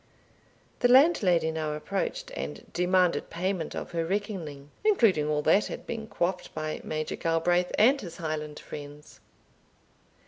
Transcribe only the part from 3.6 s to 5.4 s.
of her reckoning, including